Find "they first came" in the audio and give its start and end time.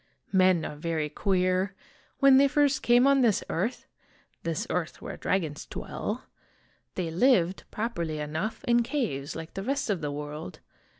2.37-3.05